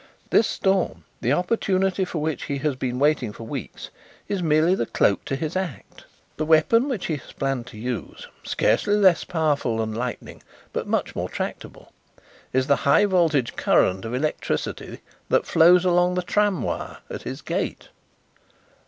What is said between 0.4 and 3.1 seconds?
storm, the opportunity for which he has been